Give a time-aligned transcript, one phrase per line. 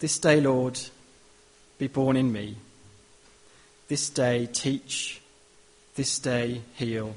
[0.00, 0.80] This day, Lord,
[1.78, 2.56] be born in me.
[3.88, 5.20] This day, teach.
[5.94, 7.14] This day, heal.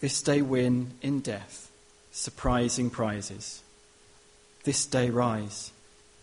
[0.00, 1.68] This day, win in death
[2.12, 3.62] surprising prizes.
[4.64, 5.72] This day, rise.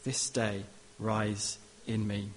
[0.05, 0.63] This day,
[0.99, 2.29] rise in me.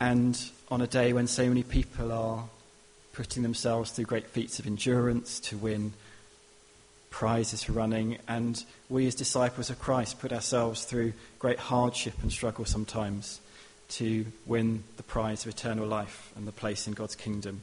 [0.00, 0.40] And
[0.70, 2.44] on a day when so many people are
[3.12, 5.92] putting themselves through great feats of endurance to win
[7.12, 12.32] prizes for running, and we as disciples of Christ put ourselves through great hardship and
[12.32, 13.40] struggle sometimes
[13.90, 17.60] to win the prize of eternal life and the place in God's kingdom.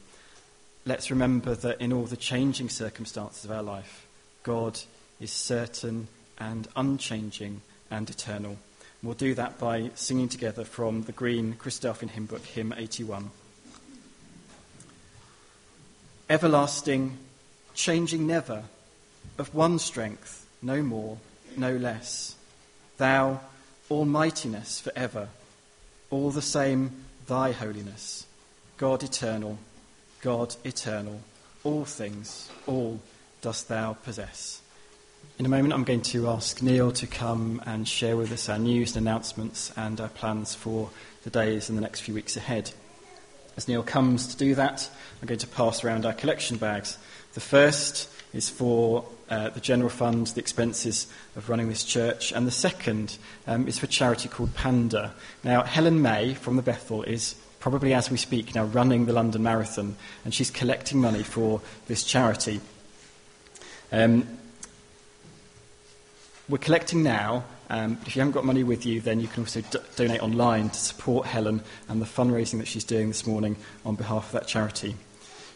[0.86, 4.08] Let's remember that in all the changing circumstances of our life,
[4.44, 4.80] God
[5.20, 7.62] is certain and unchanging
[7.92, 8.58] and eternal.
[9.02, 13.32] We'll do that by singing together from the Green Christadelphian hymn book, hymn 81.
[16.30, 17.18] Everlasting,
[17.74, 18.64] changing never,
[19.38, 21.18] of one strength, no more,
[21.56, 22.36] no less.
[22.98, 23.40] Thou,
[23.90, 25.30] almightiness forever,
[26.10, 26.92] all the same,
[27.28, 28.26] thy holiness.
[28.78, 29.60] God eternal,
[30.22, 31.22] God eternal,
[31.64, 33.00] all things, all
[33.42, 34.62] dost thou possess.
[35.38, 38.60] In a moment, I'm going to ask Neil to come and share with us our
[38.60, 40.90] news and announcements and our plans for
[41.24, 42.72] the days and the next few weeks ahead.
[43.56, 44.90] As Neil comes to do that,
[45.22, 46.98] I'm going to pass around our collection bags.
[47.34, 52.46] The first is for uh, the general fund, the expenses of running this church, and
[52.46, 55.14] the second um, is for charity called Panda.
[55.44, 59.44] Now, Helen May from the Bethel is probably as we speak now running the London
[59.44, 62.62] Marathon, and she's collecting money for this charity.
[63.92, 64.28] Um,
[66.48, 69.44] we're collecting now, um, but if you haven't got money with you, then you can
[69.44, 73.56] also d- donate online to support Helen and the fundraising that she's doing this morning
[73.86, 74.96] on behalf of that charity.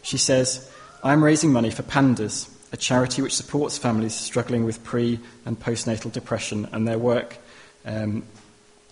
[0.02, 0.70] She says,
[1.02, 6.10] I'm raising money for Pandas, a charity which supports families struggling with pre and postnatal
[6.10, 7.36] depression and their work
[7.86, 8.24] um,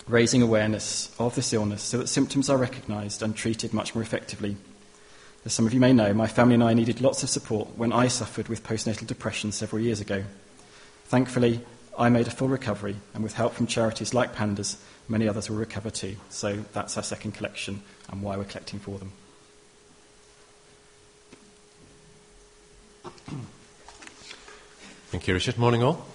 [0.06, 4.56] raising awareness of this illness so that symptoms are recognised and treated much more effectively.
[5.44, 7.92] As some of you may know, my family and I needed lots of support when
[7.92, 10.22] I suffered with postnatal depression several years ago.
[11.06, 11.60] Thankfully,
[11.98, 14.76] I made a full recovery, and with help from charities like Pandas,
[15.08, 16.14] many others will recover too.
[16.30, 19.12] So that's our second collection and why we're collecting for them.
[25.12, 25.58] Thank you, Richard.
[25.58, 26.06] Morning, all.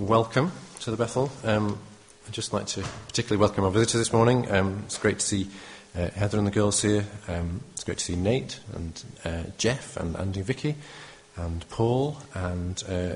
[0.00, 0.50] Welcome
[0.80, 1.30] to the Bethel.
[1.44, 1.78] Um,
[2.26, 4.50] I'd just like to particularly welcome our visitors this morning.
[4.50, 5.46] Um, it's great to see
[5.96, 7.04] uh, Heather and the girls here.
[7.28, 10.74] Um, it's great to see Nate and uh, Jeff and Andy and Vicky
[11.36, 13.14] and Paul and uh,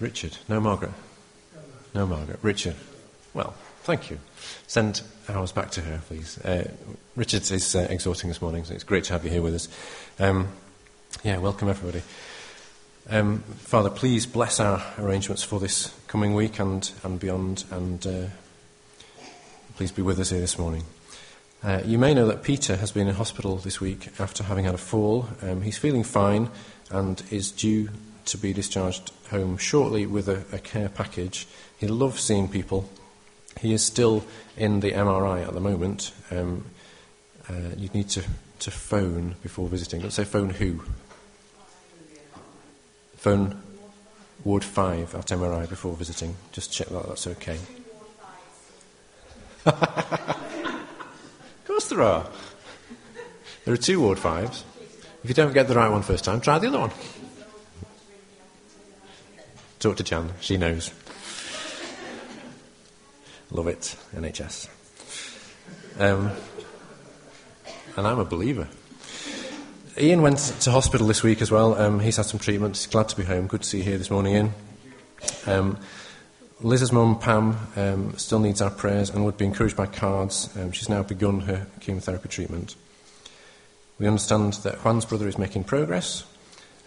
[0.00, 0.36] Richard.
[0.48, 0.90] No, Margaret.
[1.94, 2.40] No, Margaret.
[2.42, 2.74] Richard.
[3.32, 4.18] Well, thank you.
[4.66, 6.40] Send ours back to her, please.
[6.40, 6.68] Uh,
[7.14, 9.68] Richard is uh, exhorting this morning, so it's great to have you here with us.
[11.24, 12.02] Yeah, welcome everybody.
[13.08, 18.26] Um, Father, please bless our arrangements for this coming week and, and beyond, and uh,
[19.74, 20.84] please be with us here this morning.
[21.62, 24.74] Uh, you may know that Peter has been in hospital this week after having had
[24.74, 25.26] a fall.
[25.40, 26.50] Um, he's feeling fine
[26.90, 27.88] and is due
[28.26, 31.46] to be discharged home shortly with a, a care package.
[31.78, 32.90] He loves seeing people.
[33.62, 34.26] He is still
[34.58, 36.12] in the MRI at the moment.
[36.30, 36.66] Um,
[37.48, 38.24] uh, you need to,
[38.58, 40.02] to phone before visiting.
[40.02, 40.82] Let's say phone who?
[43.24, 43.56] Phone
[44.44, 46.36] Ward 5 at MRI before visiting.
[46.52, 47.58] Just check that that's okay.
[49.64, 50.44] of
[51.66, 52.26] course there are.
[53.64, 54.64] There are two Ward 5s.
[55.22, 56.90] If you don't get the right one first time, try the other one.
[59.78, 60.90] Talk to Jan, she knows.
[63.50, 64.68] Love it, NHS.
[65.98, 66.30] Um,
[67.96, 68.68] and I'm a believer.
[69.96, 71.80] Ian went to hospital this week as well.
[71.80, 72.88] Um, he's had some treatment.
[72.90, 73.46] Glad to be home.
[73.46, 74.54] Good to see you here this morning, Ian.
[75.46, 75.78] Um,
[76.60, 80.50] Liz's mum, Pam, um, still needs our prayers and would be encouraged by cards.
[80.56, 82.74] Um, she's now begun her chemotherapy treatment.
[84.00, 86.24] We understand that Juan's brother is making progress.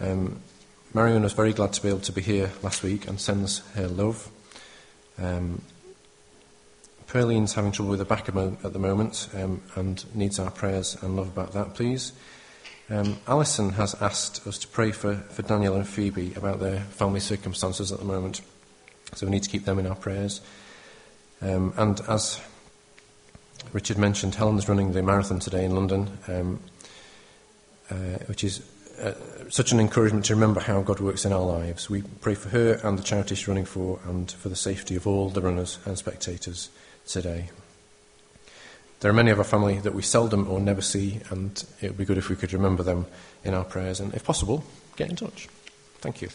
[0.02, 0.42] Um,
[0.94, 3.88] Marion was very glad to be able to be here last week and sends her
[3.88, 4.30] love.
[5.18, 5.62] Um,
[7.08, 11.16] Perline's having trouble with her back at the moment um, and needs our prayers and
[11.16, 12.12] love about that, please.
[12.90, 17.20] Um, Alison has asked us to pray for, for Daniel and Phoebe about their family
[17.20, 18.42] circumstances at the moment.
[19.14, 20.40] So we need to keep them in our prayers.
[21.42, 22.40] Um, and as
[23.74, 26.60] Richard mentioned, Helen's running the marathon today in London, um,
[27.92, 28.62] uh, which is
[29.02, 29.14] uh,
[29.50, 31.90] such an encouragement to remember how God works in our lives.
[31.90, 35.06] We pray for her and the charity she's running for and for the safety of
[35.06, 36.70] all the runners and spectators
[37.06, 37.50] today.
[39.00, 41.98] There are many of our family that we seldom or never see, and it would
[41.98, 43.06] be good if we could remember them
[43.44, 44.64] in our prayers and, if possible,
[44.96, 45.48] get in touch.
[46.00, 46.30] Thank you.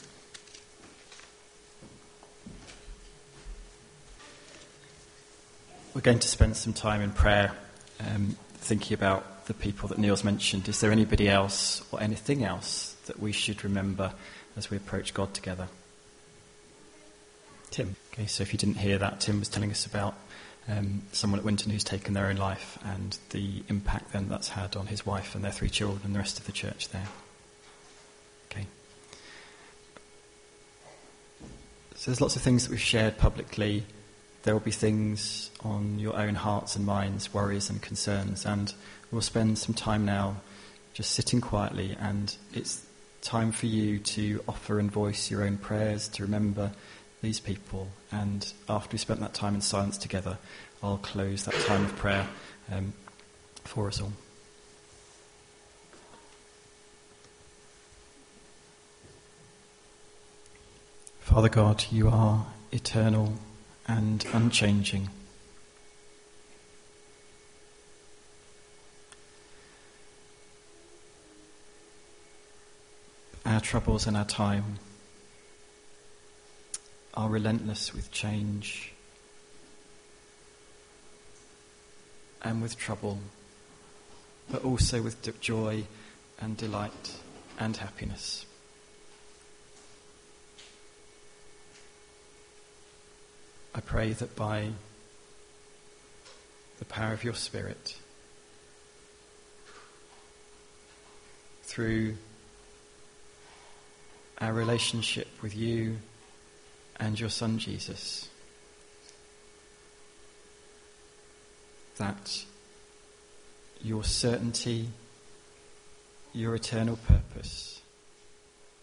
[5.93, 7.53] We're going to spend some time in prayer
[8.00, 10.69] um, thinking about the people that Neil's mentioned.
[10.69, 14.12] Is there anybody else or anything else that we should remember
[14.56, 15.69] as we approach God together?
[17.70, 17.97] Tim.
[18.12, 20.14] Okay, so if you didn't hear that, Tim was telling us about
[20.69, 24.76] um, someone at Winton who's taken their own life and the impact then that's had
[24.76, 27.09] on his wife and their three children and the rest of the church there.
[28.50, 28.67] Okay.
[31.97, 33.85] So there's lots of things that we've shared publicly
[34.43, 38.75] there will be things on your own hearts and minds, worries and concerns, and
[39.11, 40.37] we'll spend some time now
[40.94, 42.85] just sitting quietly, and it's
[43.20, 46.73] time for you to offer and voice your own prayers, to remember
[47.22, 50.38] these people, and after we spent that time in silence together,
[50.82, 52.26] I'll close that time of prayer
[52.70, 52.92] um,
[53.62, 54.12] for us all.
[61.20, 63.34] Father God, you are eternal
[63.86, 65.08] and unchanging.
[73.46, 74.78] Our troubles and our time
[77.14, 78.93] are relentless with change
[82.43, 83.19] and with trouble,
[84.50, 85.85] but also with joy
[86.41, 87.17] and delight
[87.59, 88.47] and happiness.
[93.75, 94.69] I pray that by
[96.79, 97.97] the power of your Spirit,
[101.62, 102.17] through
[104.41, 105.97] our relationship with you
[107.02, 108.28] and your Son Jesus,
[111.96, 112.44] that
[113.82, 114.88] your certainty,
[116.32, 117.82] your eternal purpose,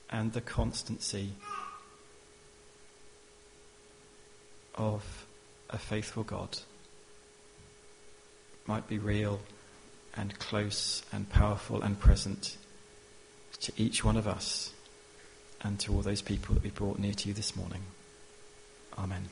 [0.09, 1.31] and the constancy
[4.75, 5.25] of
[5.69, 6.59] a faithful God
[8.67, 9.39] might be real
[10.17, 12.57] and close and powerful and present
[13.61, 14.73] to each one of us
[15.61, 17.83] and to all those people that we brought near to you this morning.
[18.99, 19.29] Amen.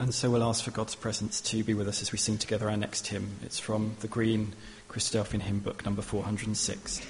[0.00, 2.68] And so we'll ask for God's presence to be with us as we sing together
[2.68, 3.38] our next hymn.
[3.42, 4.54] It's from the Green
[4.88, 7.00] Christadelphian Hymn Book, number 406.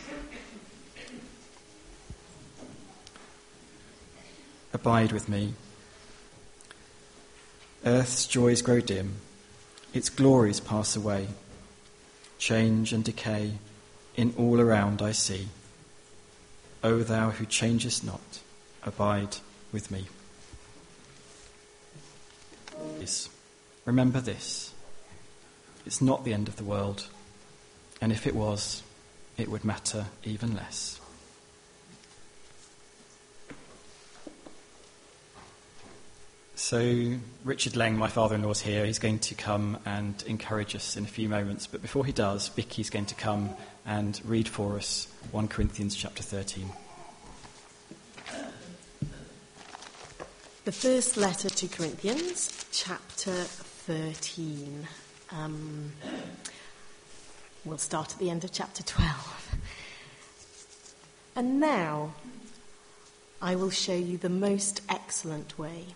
[4.73, 5.55] abide with me.
[7.85, 9.17] Earth's joys grow dim,
[9.95, 11.29] its glories pass away.
[12.39, 13.53] Change and decay
[14.17, 15.49] in all around I see.
[16.83, 18.41] O thou who changest not,
[18.85, 19.37] abide
[19.73, 20.07] with me.
[23.89, 24.75] Remember this
[25.87, 27.07] it's not the end of the world,
[28.03, 28.83] and if it was,
[29.39, 31.01] it would matter even less.
[36.55, 37.15] So,
[37.45, 38.85] Richard Leng, my father in law, is here.
[38.85, 41.67] He's going to come and encourage us in a few moments.
[41.67, 43.57] But before he does, Vicky's going to come
[43.89, 46.69] and read for us 1 Corinthians chapter 13.
[50.67, 54.87] The first letter to Corinthians, chapter 13.
[55.33, 55.93] Um,
[57.65, 59.57] we'll start at the end of chapter 12.
[61.35, 62.13] And now
[63.41, 65.87] I will show you the most excellent way.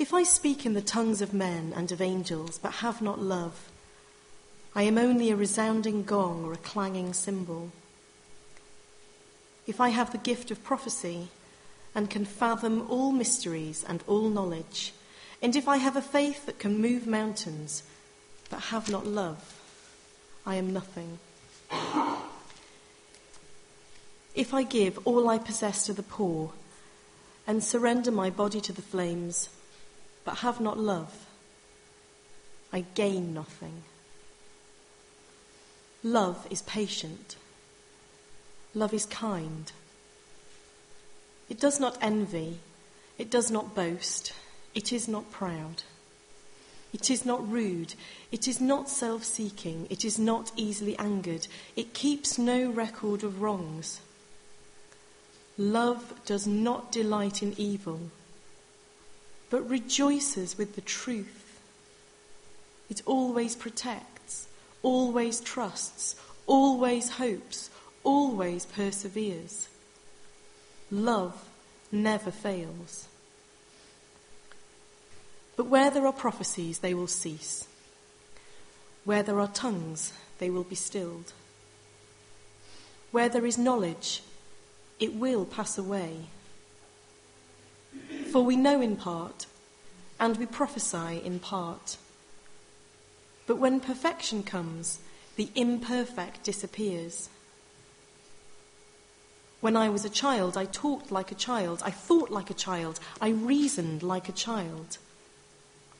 [0.00, 3.71] If I speak in the tongues of men and of angels, but have not love,
[4.74, 7.70] I am only a resounding gong or a clanging cymbal.
[9.66, 11.28] If I have the gift of prophecy
[11.94, 14.94] and can fathom all mysteries and all knowledge,
[15.42, 17.82] and if I have a faith that can move mountains,
[18.48, 19.60] but have not love,
[20.46, 21.18] I am nothing.
[24.34, 26.52] If I give all I possess to the poor
[27.46, 29.50] and surrender my body to the flames,
[30.24, 31.26] but have not love,
[32.72, 33.82] I gain nothing.
[36.02, 37.36] Love is patient.
[38.74, 39.72] Love is kind.
[41.48, 42.58] It does not envy.
[43.18, 44.32] It does not boast.
[44.74, 45.82] It is not proud.
[46.92, 47.94] It is not rude.
[48.30, 49.86] It is not self seeking.
[49.90, 51.46] It is not easily angered.
[51.76, 54.00] It keeps no record of wrongs.
[55.56, 58.00] Love does not delight in evil
[59.52, 61.60] but rejoices with the truth.
[62.88, 64.11] It always protects,
[64.82, 67.70] always trusts, always hopes,
[68.04, 69.68] always perseveres.
[70.90, 71.48] Love
[71.90, 73.08] never fails.
[75.56, 77.66] But where there are prophecies, they will cease.
[79.04, 81.32] Where there are tongues, they will be stilled.
[83.10, 84.22] Where there is knowledge,
[84.98, 86.26] it will pass away.
[88.30, 89.46] For we know in part,
[90.18, 91.96] and we prophesy in part.
[93.52, 95.00] But when perfection comes,
[95.36, 97.28] the imperfect disappears.
[99.60, 102.98] When I was a child, I talked like a child, I thought like a child,
[103.20, 104.96] I reasoned like a child.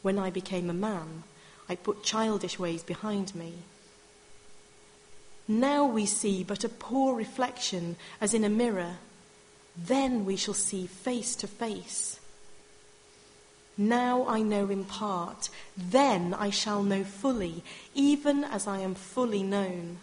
[0.00, 1.24] When I became a man,
[1.68, 3.52] I put childish ways behind me.
[5.46, 8.96] Now we see but a poor reflection as in a mirror.
[9.76, 12.18] Then we shall see face to face.
[13.76, 17.64] Now I know in part, then I shall know fully,
[17.94, 19.98] even as I am fully known.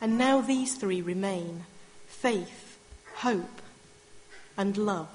[0.00, 1.64] And now these three remain
[2.06, 2.78] faith,
[3.16, 3.62] hope,
[4.56, 5.08] and love.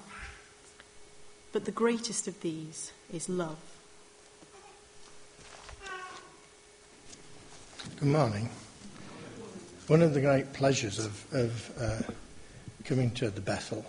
[1.52, 3.58] But the greatest of these is love.
[8.00, 8.50] Good morning.
[9.88, 12.12] One of the great pleasures of, of uh,
[12.86, 13.84] coming to the Bethel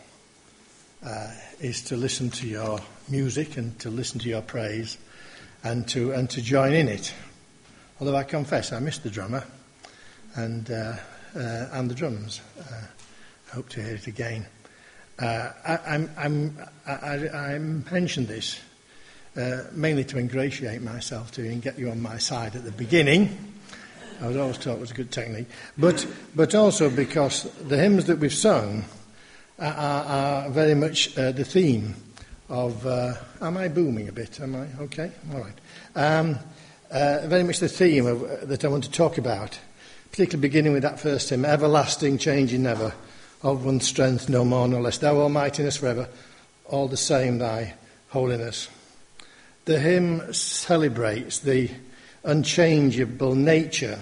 [1.04, 1.30] uh,
[1.60, 4.98] is to listen to your music and to listen to your praise
[5.64, 7.14] and to, and to join in it.
[8.00, 9.44] Although I confess I missed the drummer
[10.34, 10.94] and, uh,
[11.34, 12.40] uh and the drums.
[12.58, 12.86] Uh,
[13.50, 14.46] I hope to hear it again.
[15.18, 18.60] Uh, I, I'm, I'm, I, I mentioned this
[19.72, 23.50] mainly to ingratiate myself to you and get you on my side at the beginning
[24.20, 25.46] I was always taught it was a good technique.
[25.78, 28.84] But, but also because the hymns that we've sung
[29.60, 30.04] are,
[30.44, 31.94] are very much uh, the theme
[32.48, 32.86] of.
[32.86, 34.40] Uh, am I booming a bit?
[34.40, 35.12] Am I okay?
[35.32, 35.60] All right.
[35.94, 36.38] Um,
[36.90, 39.58] uh, very much the theme of, uh, that I want to talk about,
[40.10, 42.92] particularly beginning with that first hymn everlasting, changing never,
[43.42, 44.98] of one strength, no more, no less.
[44.98, 46.08] Thou almightiness forever,
[46.66, 47.74] all the same thy
[48.08, 48.68] holiness.
[49.66, 51.70] The hymn celebrates the
[52.24, 54.00] unchangeable nature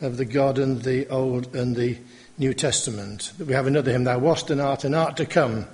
[0.00, 1.98] of the God and the Old and the
[2.38, 3.32] New Testament.
[3.38, 5.66] We have another hymn, Thou wast and art and art to come,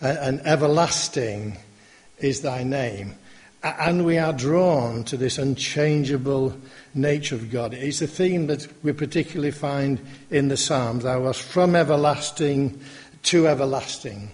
[0.00, 1.56] and everlasting
[2.18, 3.14] is thy name.
[3.62, 6.56] And we are drawn to this unchangeable
[6.94, 7.74] nature of God.
[7.74, 10.00] It's a theme that we particularly find
[10.30, 11.04] in the Psalms.
[11.04, 12.80] Thou wast from everlasting
[13.24, 14.30] to everlasting.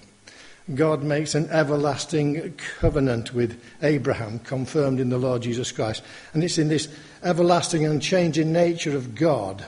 [0.75, 6.02] God makes an everlasting covenant with Abraham, confirmed in the Lord Jesus Christ.
[6.33, 6.88] And it's in this
[7.23, 9.66] everlasting unchanging nature of God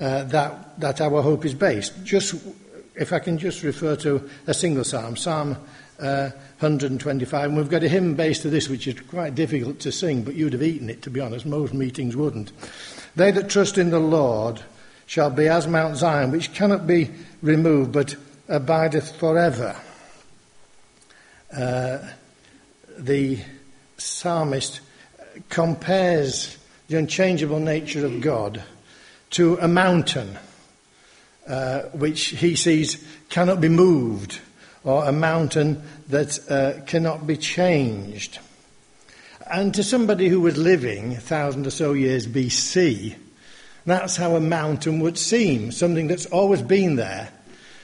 [0.00, 2.04] uh, that, that our hope is based.
[2.04, 2.34] Just,
[2.94, 5.56] if I can just refer to a single psalm, Psalm
[5.98, 6.30] uh,
[6.60, 10.22] 125, and we've got a hymn based to this, which is quite difficult to sing,
[10.22, 11.44] but you'd have eaten it, to be honest.
[11.44, 12.52] Most meetings wouldn't.
[13.16, 14.62] They that trust in the Lord
[15.06, 17.10] shall be as Mount Zion, which cannot be
[17.42, 18.16] removed, but
[18.48, 19.76] abideth forever.
[21.54, 21.98] Uh,
[22.96, 23.38] the
[23.98, 24.80] psalmist
[25.48, 26.56] compares
[26.88, 28.62] the unchangeable nature of God
[29.30, 30.38] to a mountain
[31.46, 34.40] uh, which he sees cannot be moved,
[34.84, 38.38] or a mountain that uh, cannot be changed.
[39.50, 43.16] And to somebody who was living a thousand or so years BC,
[43.84, 47.30] that's how a mountain would seem something that's always been there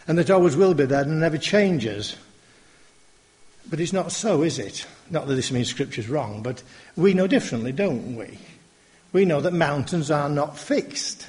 [0.07, 2.17] and that always will be there and never changes.
[3.69, 4.87] But it's not so, is it?
[5.11, 6.63] Not that this means Scripture's wrong, but
[6.95, 8.39] we know differently, don't we?
[9.13, 11.27] We know that mountains are not fixed.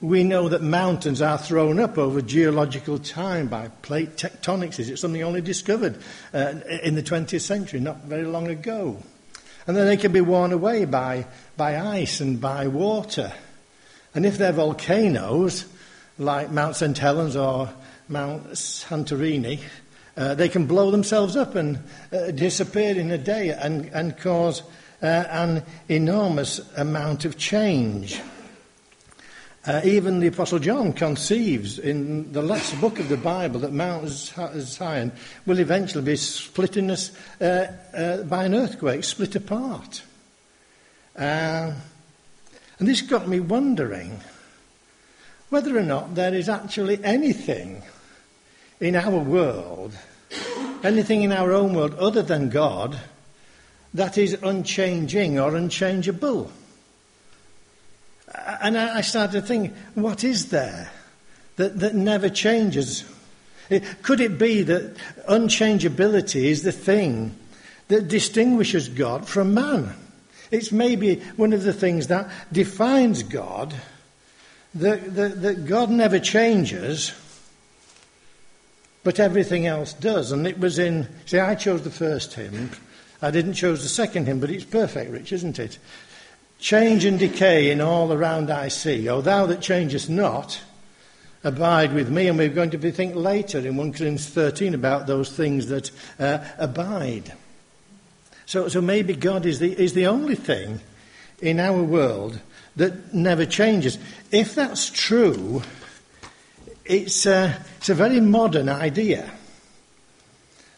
[0.00, 4.78] We know that mountains are thrown up over geological time by plate tectonics.
[4.78, 5.98] Is it something only discovered
[6.32, 9.02] uh, in the 20th century, not very long ago?
[9.66, 11.26] And then they can be worn away by,
[11.58, 13.30] by ice and by water.
[14.14, 15.66] And if they're volcanoes,
[16.16, 16.96] like Mount St.
[16.96, 17.70] Helens or
[18.08, 19.60] Mount Santorini,
[20.16, 21.78] uh, they can blow themselves up and
[22.10, 24.62] uh, disappear in a day and, and cause
[25.02, 28.20] uh, an enormous amount of change.
[29.66, 34.08] Uh, even the Apostle John conceives in the last book of the Bible that Mount
[34.08, 35.12] Zion
[35.44, 37.10] will eventually be split in us,
[37.42, 40.02] uh, uh, by an earthquake, split apart.
[41.14, 41.76] and
[42.78, 44.20] this got me wondering
[45.50, 47.82] whether or not there is actually anything
[48.80, 49.92] in our world,
[50.82, 52.98] anything in our own world other than God,
[53.92, 56.50] that is unchanging or unchangeable.
[58.34, 60.90] And I started to think, what is there
[61.56, 63.04] that, that never changes?
[64.02, 64.96] Could it be that
[65.28, 67.36] unchangeability is the thing
[67.88, 69.94] that distinguishes God from man?
[70.50, 73.74] It's maybe one of the things that defines God,
[74.74, 77.12] that, that, that God never changes
[79.02, 80.32] but everything else does.
[80.32, 82.70] And it was in, see, I chose the first hymn.
[83.22, 85.78] I didn't choose the second hymn, but it's perfect, Rich, isn't it?
[86.60, 89.08] Change and decay in all around I see.
[89.08, 90.60] O thou that changest not,
[91.42, 95.06] abide with me, and we're going to be think later in 1 Corinthians 13 about
[95.06, 97.32] those things that uh, abide.
[98.44, 100.80] So, so maybe God is the, is the only thing
[101.40, 102.38] in our world
[102.76, 103.98] that never changes.
[104.30, 105.62] If that's true,
[106.84, 109.30] it's a, it's a very modern idea.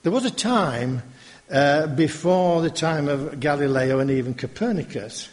[0.05, 1.03] There was a time
[1.51, 5.29] uh, before the time of Galileo and even Copernicus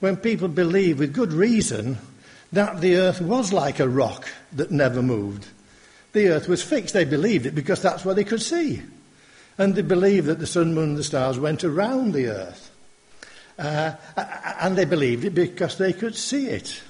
[0.00, 1.98] when people believed with good reason
[2.52, 5.46] that the earth was like a rock that never moved.
[6.12, 6.94] The earth was fixed.
[6.94, 8.82] They believed it because that's what they could see.
[9.58, 12.70] And they believed that the sun, moon, and the stars went around the earth.
[13.58, 13.92] Uh,
[14.60, 16.82] and they believed it because they could see it.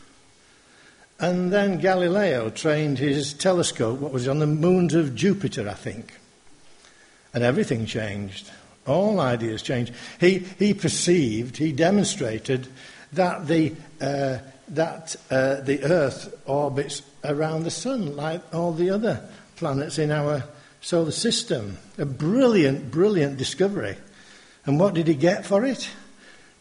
[1.18, 6.12] And then Galileo trained his telescope, what was on the moons of Jupiter, I think.
[7.32, 8.50] And everything changed.
[8.86, 9.92] All ideas changed.
[10.20, 12.68] He, he perceived, he demonstrated
[13.12, 19.28] that the, uh, that, uh, the Earth orbits around the Sun like all the other
[19.56, 20.44] planets in our
[20.80, 21.78] solar system.
[21.98, 23.96] A brilliant, brilliant discovery.
[24.64, 25.88] And what did he get for it?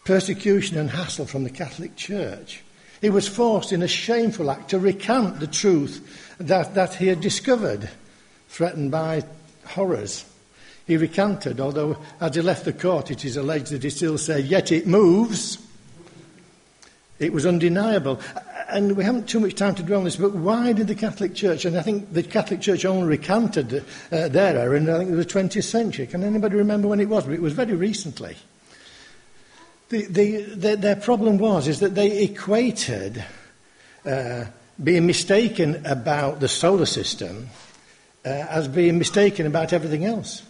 [0.06, 2.64] Persecution and hassle from the Catholic Church.
[3.02, 7.22] He was forced in a shameful act to recant the truth that, that he had
[7.22, 7.90] discovered,
[8.50, 9.24] threatened by
[9.66, 10.26] horrors.
[10.88, 14.46] He recanted, although as he left the court, it is alleged that he still said,
[14.46, 15.58] Yet it moves.
[17.20, 18.20] It was undeniable.
[18.68, 21.34] And we haven't too much time to dwell on this, but why did the Catholic
[21.34, 25.12] Church, and I think the Catholic Church only recanted uh, their error in, I think,
[25.12, 26.08] the 20th century.
[26.08, 27.26] Can anybody remember when it was?
[27.26, 28.36] But it was very recently.
[29.90, 33.24] The, the, the, their problem was is that they equated
[34.06, 34.46] uh,
[34.84, 37.50] being mistaken about the solar system
[38.26, 40.42] uh, as being mistaken about everything else.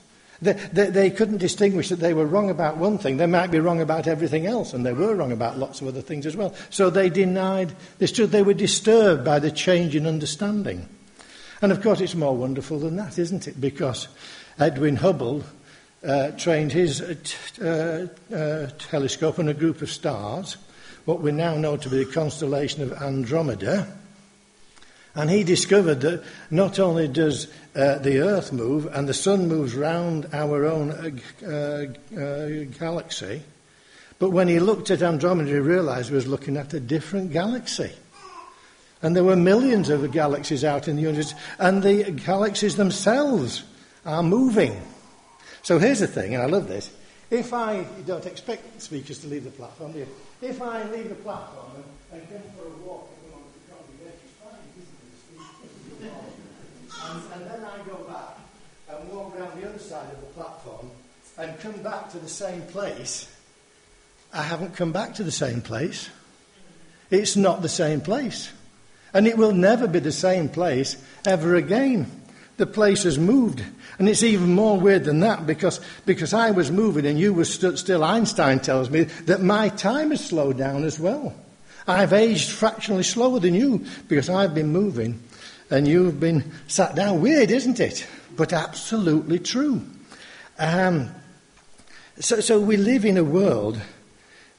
[0.42, 3.18] They, they, they, couldn't distinguish that they were wrong about one thing.
[3.18, 6.01] They might be wrong about everything else, and they were wrong about lots of other
[6.01, 6.54] things as well.
[6.70, 8.32] So they denied this truth.
[8.32, 10.89] They were disturbed by the change in understanding.
[11.62, 13.60] And of course, it's more wonderful than that, isn't it?
[13.62, 14.10] Because
[14.60, 15.43] Edwin Hubble
[16.06, 20.58] uh, trained his uh, uh, uh, telescope on a group of stars,
[21.06, 23.88] what we now know to be the constellation of Andromeda.
[25.15, 29.73] And he discovered that not only does uh, the Earth move and the Sun moves
[29.73, 31.86] round our own uh,
[32.19, 33.41] uh, galaxy,
[34.19, 37.91] but when he looked at Andromeda, he realized he was looking at a different galaxy.
[39.01, 43.63] And there were millions of galaxies out in the universe, and the galaxies themselves
[44.06, 44.82] are moving.
[45.63, 46.91] So here's the thing, and I love this.
[47.30, 49.93] If I don't expect speakers to leave the platform?
[50.41, 51.71] If I leave the platform
[52.12, 54.62] and, and come for a walk among the congregation, fine,
[57.10, 58.38] and, and then I go back
[58.89, 60.89] and walk around the other side of the platform
[61.38, 63.32] and come back to the same place,
[64.34, 66.10] I haven't come back to the same place.
[67.10, 68.52] It's not the same place.
[69.13, 72.12] And it will never be the same place ever again.
[72.58, 73.63] The place has moved.
[74.00, 77.46] And it's even more weird than that because, because I was moving and you were
[77.46, 78.04] stood still.
[78.04, 81.34] Einstein tells me that my time has slowed down as well.
[81.88, 85.22] I've aged fractionally slower than you because I've been moving
[85.69, 87.21] and you've been sat down.
[87.21, 88.06] Weird, isn't it?
[88.36, 89.82] But absolutely true.
[90.60, 91.12] Um,
[92.19, 93.80] so, so we live in a world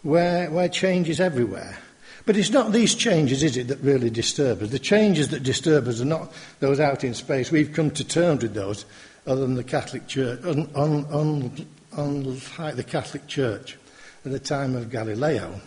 [0.03, 1.79] where, where change is everywhere.
[2.27, 4.71] But it's not these changes, is it, that really disturb us?
[4.71, 7.53] The changes that disturb us are not those out in space.
[7.53, 8.85] We've come to terms with those,
[9.27, 13.79] other than the Catholic Church, un, un, un, unlike the Catholic Church
[14.25, 15.61] at the time of Galileo.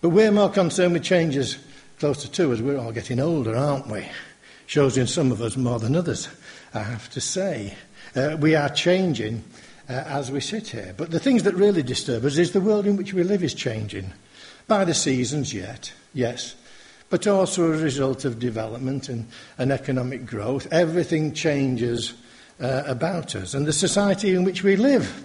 [0.00, 1.58] But we're more concerned with changes
[2.00, 2.60] closer to us.
[2.60, 4.04] We're all getting older, aren't we?
[4.66, 6.28] Shows in some of us more than others,
[6.72, 7.74] I have to say.
[8.16, 9.44] Uh, we are changing
[9.88, 10.94] uh, as we sit here.
[10.96, 13.54] But the things that really disturb us is the world in which we live is
[13.54, 14.12] changing.
[14.66, 16.54] By the seasons, yet, yes,
[17.10, 20.66] but also as a result of development and, and economic growth.
[20.72, 22.14] Everything changes
[22.60, 25.24] uh, about us, and the society in which we live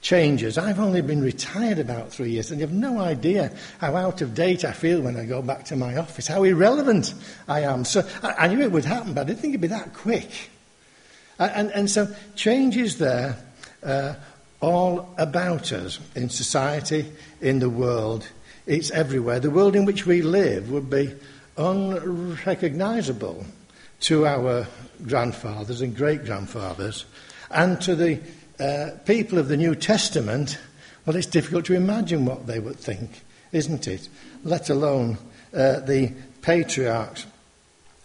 [0.00, 0.56] changes.
[0.56, 4.34] I've only been retired about three years, and you have no idea how out of
[4.34, 7.14] date I feel when I go back to my office, how irrelevant
[7.48, 7.84] I am.
[7.84, 10.50] So I, I knew it would happen, but I didn't think it'd be that quick.
[11.38, 13.36] And, and so change is there
[13.82, 14.14] uh,
[14.60, 17.10] all about us in society,
[17.40, 18.28] in the world,
[18.66, 19.40] it's everywhere.
[19.40, 21.14] The world in which we live would be
[21.56, 23.44] unrecognizable
[24.00, 24.66] to our
[25.06, 27.04] grandfathers and great grandfathers.
[27.50, 28.20] And to the
[28.60, 30.58] uh, people of the New Testament,
[31.06, 34.08] well, it's difficult to imagine what they would think, isn't it?
[34.44, 35.18] Let alone
[35.54, 37.26] uh, the patriarchs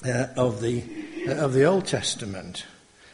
[0.05, 0.83] uh, of, the,
[1.27, 2.65] uh, of the Old Testament.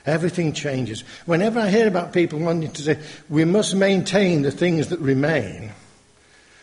[0.05, 1.03] Everything changes.
[1.25, 2.99] Whenever I hear about people wanting to say,
[3.29, 5.71] we must maintain the things that remain,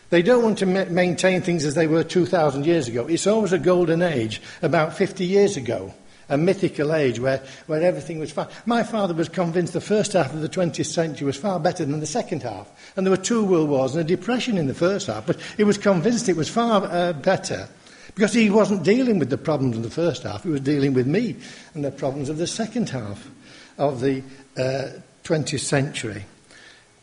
[0.09, 3.07] they don't want to ma- maintain things as they were 2,000 years ago.
[3.07, 5.93] It's always a golden age, about 50 years ago.
[6.29, 8.47] A mythical age where, where everything was fine.
[8.65, 11.99] My father was convinced the first half of the 20th century was far better than
[11.99, 12.69] the second half.
[12.95, 15.63] And there were two world wars and a depression in the first half, but he
[15.63, 17.67] was convinced it was far uh, better
[18.15, 21.07] because he wasn't dealing with the problems of the first half, he was dealing with
[21.07, 21.35] me
[21.73, 23.29] and the problems of the second half
[23.77, 24.21] of the
[24.57, 26.25] uh, 20th century.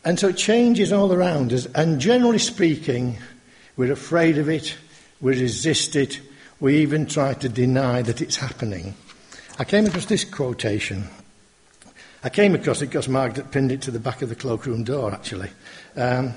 [0.05, 3.17] And so change is all around us, and generally speaking,
[3.75, 4.77] we're afraid of it,
[5.19, 6.21] we resist it,
[6.59, 8.93] we even try to deny that it's happening.
[9.59, 11.07] I came across this quotation.
[12.23, 15.11] I came across it because Margaret pinned it to the back of the cloakroom door,
[15.11, 15.49] actually.
[15.95, 16.33] Um,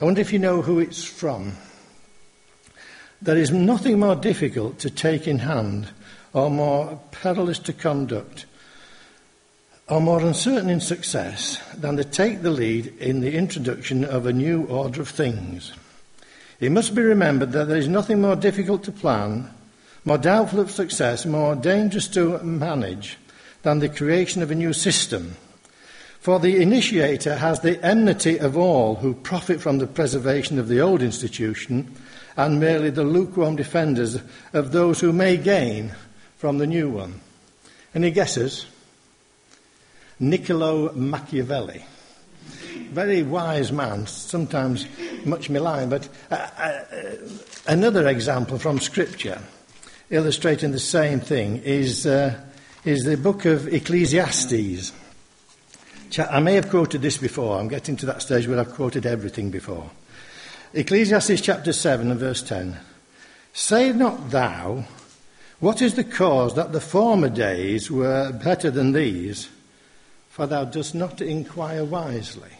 [0.00, 1.52] I wonder if you know who it's from.
[3.22, 5.90] There is nothing more difficult to take in hand
[6.32, 8.46] or more perilous to conduct
[9.88, 14.32] or more uncertain in success than to take the lead in the introduction of a
[14.32, 15.72] new order of things.
[16.58, 19.50] It must be remembered that there is nothing more difficult to plan,
[20.04, 23.18] more doubtful of success, more dangerous to manage
[23.62, 25.36] than the creation of a new system.
[26.20, 30.80] For the initiator has the enmity of all who profit from the preservation of the
[30.80, 31.94] old institution
[32.36, 34.18] and merely the lukewarm defenders
[34.52, 35.94] of those who may gain
[36.36, 37.20] from the new one.
[37.94, 38.66] Any guesses?
[40.18, 41.84] Niccolo Machiavelli
[42.90, 44.86] very wise man, sometimes
[45.24, 45.90] much maligned.
[45.90, 46.84] But uh, uh,
[47.66, 49.40] another example from Scripture
[50.10, 52.38] illustrating the same thing is, uh,
[52.84, 54.92] is the book of Ecclesiastes.
[56.18, 57.58] I may have quoted this before.
[57.58, 59.88] I'm getting to that stage where I've quoted everything before.
[60.74, 62.76] Ecclesiastes chapter 7 and verse 10.
[63.52, 64.84] Say not thou,
[65.60, 69.48] what is the cause that the former days were better than these?
[70.30, 72.50] For thou dost not inquire wisely.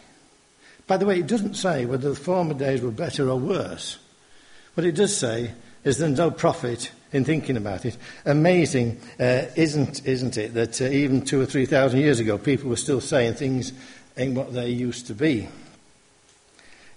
[0.87, 3.97] By the way, it doesn't say whether the former days were better or worse.
[4.75, 5.51] What it does say
[5.83, 7.97] is there's no profit in thinking about it.
[8.25, 12.69] Amazing, uh, isn't, isn't it, that uh, even two or three thousand years ago, people
[12.69, 13.73] were still saying things
[14.17, 15.47] ain't what they used to be.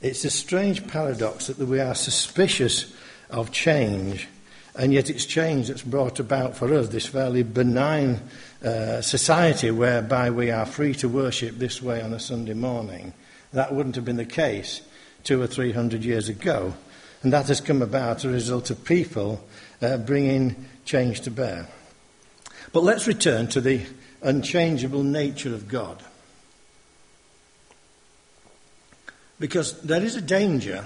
[0.01, 2.95] It's a strange paradox that we are suspicious
[3.31, 4.29] of change,
[4.77, 8.21] and yet it's change that's brought about for us this fairly benign
[8.63, 13.13] uh, society whereby we are free to worship this way on a Sunday morning.
[13.53, 14.83] That wouldn't have been the case
[15.23, 16.75] two or three hundred years ago.
[17.23, 19.43] And that has come about as a result of people
[19.83, 21.67] uh, bringing change to bear.
[22.73, 23.83] But let's return to the
[24.23, 26.03] unchangeable nature of God.
[29.39, 30.85] Because there is a danger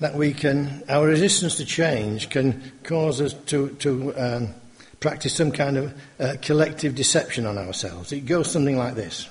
[0.00, 4.54] that we can, our resistance to change can cause us to, to um,
[4.98, 8.12] practice some kind of uh, collective deception on ourselves.
[8.12, 9.28] It goes something like this.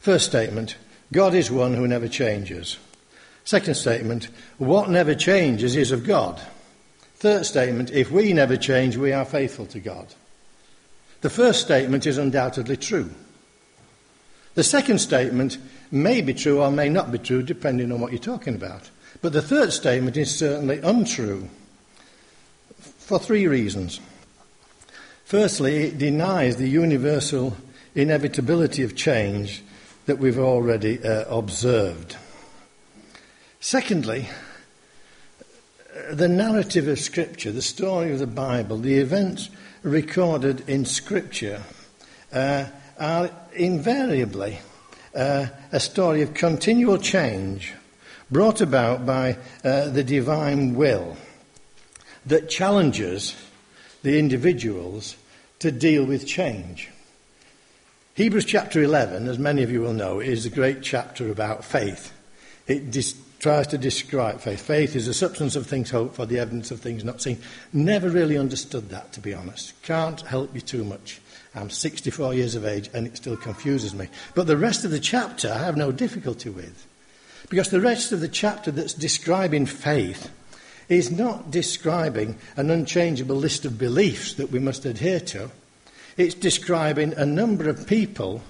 [0.00, 0.76] First statement
[1.12, 2.78] God is one who never changes.
[3.44, 6.40] Second statement, what never changes is of God.
[7.24, 10.08] Third statement, if we never change, we are faithful to God.
[11.22, 13.12] The first statement is undoubtedly true.
[14.56, 15.56] The second statement
[15.90, 18.90] may be true or may not be true, depending on what you're talking about.
[19.22, 21.48] But the third statement is certainly untrue
[22.98, 24.00] for three reasons.
[25.24, 27.56] Firstly, it denies the universal
[27.94, 29.62] inevitability of change
[30.04, 32.18] that we've already uh, observed.
[33.60, 34.28] Secondly,
[36.10, 39.48] the narrative of Scripture, the story of the Bible, the events
[39.82, 41.62] recorded in Scripture
[42.32, 42.66] uh,
[42.98, 44.58] are invariably
[45.14, 47.74] uh, a story of continual change
[48.30, 51.16] brought about by uh, the divine will
[52.26, 53.36] that challenges
[54.02, 55.16] the individuals
[55.58, 56.90] to deal with change.
[58.14, 62.12] Hebrews chapter 11, as many of you will know, is a great chapter about faith.
[62.66, 64.62] It dis- tries to describe faith.
[64.62, 67.38] Faith is the substance of things hoped for, the evidence of things not seen.
[67.74, 69.74] Never really understood that, to be honest.
[69.82, 71.20] Can't help you too much.
[71.54, 74.08] I'm 64 years of age and it still confuses me.
[74.34, 76.86] But the rest of the chapter I have no difficulty with.
[77.50, 80.30] Because the rest of the chapter that's describing faith
[80.88, 85.50] is not describing an unchangeable list of beliefs that we must adhere to.
[86.16, 88.40] It's describing a number of people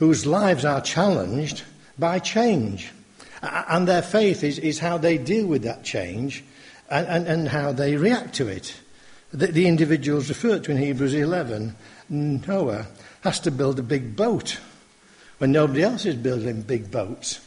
[0.00, 1.62] whose lives are challenged
[1.98, 2.92] by change.
[3.44, 6.44] And their faith is, is how they deal with that change
[6.88, 8.74] and, and, and how they react to it.
[9.32, 11.74] The, the individuals referred to in Hebrews 11,
[12.08, 12.86] Noah
[13.22, 14.60] has to build a big boat
[15.38, 17.40] when nobody else is building big boats.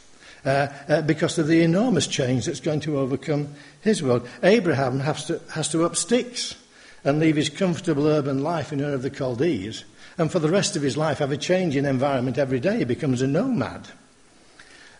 [0.44, 3.48] Uh, uh, because of the enormous change that's going to overcome
[3.80, 4.26] his world.
[4.42, 6.54] Abraham has to, has to up sticks
[7.02, 9.84] and leave his comfortable urban life in Ur of the Chaldees,
[10.16, 12.78] and for the rest of his life have a change in environment every day.
[12.78, 13.88] He becomes a nomad.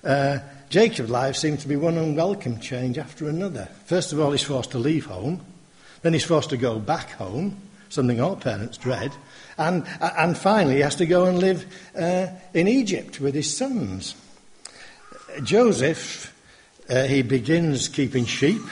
[0.04, 3.68] Uh, Jacob's life seems to be one unwelcome change after another.
[3.86, 5.40] First of all, he's forced to leave home,
[6.02, 7.56] then he's forced to go back home,
[7.88, 9.12] something all parents dread.
[9.56, 14.14] And, and finally, he has to go and live uh, in Egypt with his sons.
[15.42, 16.34] Joseph,
[16.88, 18.62] uh, he begins keeping sheep.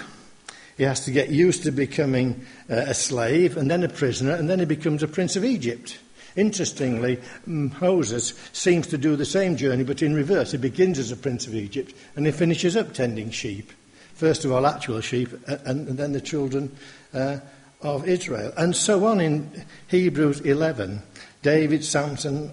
[0.77, 4.49] He has to get used to becoming uh, a slave and then a prisoner, and
[4.49, 5.99] then he becomes a prince of Egypt.
[6.37, 10.53] Interestingly, Moses seems to do the same journey, but in reverse.
[10.53, 13.73] He begins as a prince of Egypt and he finishes up tending sheep.
[14.15, 16.75] First of all, actual sheep, and, and then the children
[17.13, 17.39] uh,
[17.83, 18.53] of Israel.
[18.57, 21.03] And so on in Hebrews 11
[21.43, 22.51] David, Samson,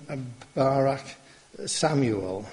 [0.54, 1.04] Barak,
[1.66, 2.46] Samuel.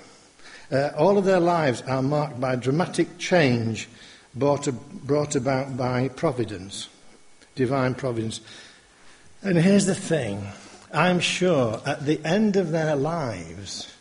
[0.72, 3.88] Uh, all of their lives are marked by dramatic change
[4.34, 4.68] brought,
[5.04, 6.88] brought about by providence,
[7.54, 8.40] divine providence.
[9.42, 10.46] And here's the thing
[10.92, 13.92] I'm sure at the end of their lives,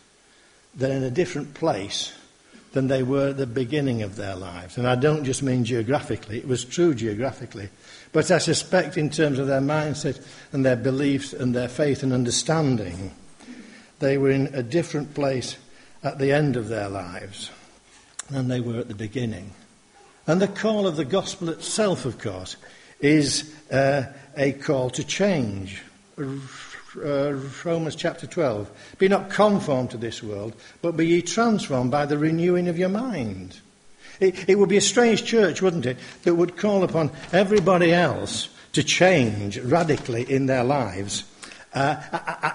[0.75, 2.13] they're in a different place
[2.71, 4.78] than they were at the beginning of their lives.
[4.78, 7.69] And I don't just mean geographically, it was true geographically.
[8.12, 12.13] But I suspect, in terms of their mindset and their beliefs and their faith and
[12.13, 13.12] understanding,
[13.99, 15.58] they were in a different place
[16.04, 17.52] at the end of their lives
[18.30, 19.52] than they were at the beginning.
[20.28, 22.56] And the call of the gospel itself, of course,
[22.99, 24.04] is uh,
[24.38, 25.82] a call to change.
[27.04, 28.70] Uh, Romans chapter 12.
[28.98, 32.90] Be not conformed to this world, but be ye transformed by the renewing of your
[32.90, 33.60] mind.
[34.20, 38.50] It, it would be a strange church, wouldn't it, that would call upon everybody else
[38.74, 41.24] to change radically in their lives
[41.74, 41.96] uh,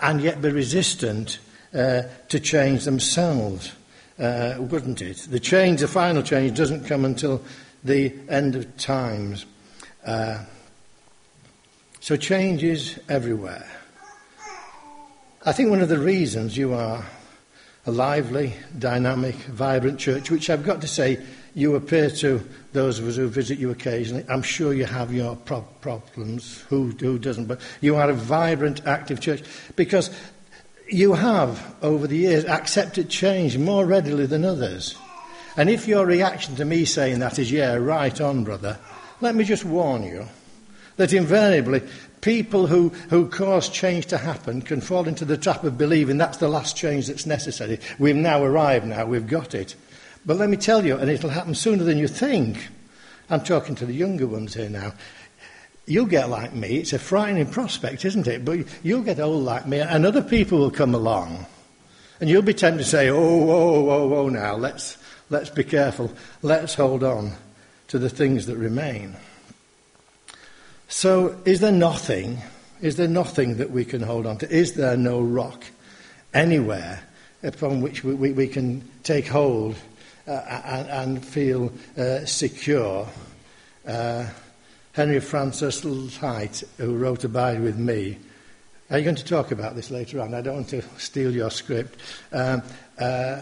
[0.03, 1.39] and yet be resistant
[1.73, 3.73] uh, to change themselves,
[4.19, 5.27] uh, wouldn't it?
[5.31, 7.43] The change, the final change, doesn't come until
[7.83, 9.47] the end of times.
[10.05, 10.45] Uh,
[12.01, 13.69] so change is everywhere.
[15.47, 17.05] I think one of the reasons you are
[17.85, 21.23] a lively, dynamic, vibrant church, which I've got to say
[21.55, 24.25] you appear to those of us who visit you occasionally.
[24.31, 28.87] I'm sure you have your pro- problems, who, who doesn't, but you are a vibrant,
[28.87, 29.43] active church
[29.77, 30.11] because
[30.89, 34.97] you have, over the years, accepted change more readily than others.
[35.59, 38.79] And if your reaction to me saying that is, yeah, right on, brother,
[39.21, 40.27] let me just warn you
[40.97, 41.83] that invariably
[42.25, 46.39] people who, who cause change to happen can fall into the trap of believing that's
[46.39, 47.79] the last change that's necessary.
[47.99, 49.75] We've now arrived now, we've got it.
[50.25, 52.71] But let me tell you, and it'll happen sooner than you think.
[53.29, 54.95] I'm talking to the younger ones here now.
[55.85, 56.79] You'll get like me.
[56.79, 58.43] It's a frightening prospect, isn't it?
[58.43, 61.45] But you'll get old like me, and other people will come along.
[62.21, 64.97] And you'll be tempted to say, oh, oh, oh, oh, now, let's,
[65.29, 66.11] let's be careful.
[66.41, 67.33] Let's hold on
[67.89, 69.15] to the things that remain.
[70.89, 72.39] So, is there nothing?
[72.81, 74.51] Is there nothing that we can hold on to?
[74.51, 75.65] Is there no rock
[76.33, 77.03] anywhere
[77.43, 79.77] upon which we, we, we can take hold
[80.27, 80.33] uh,
[80.65, 83.09] and, and, feel uh, secure?
[83.87, 84.27] Uh,
[84.93, 88.19] Henry Francis Lyte, who wrote Abide with Me,
[88.91, 90.35] are you going to talk about this later on?
[90.35, 91.99] I don't want to steal your script.
[92.33, 92.63] Um,
[92.99, 93.41] uh,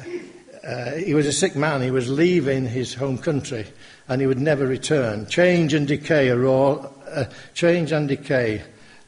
[0.64, 1.82] uh, he was a sick man.
[1.82, 3.66] He was leaving his home country
[4.08, 5.26] and he would never return.
[5.26, 8.62] Change and decay are all uh, change and decay.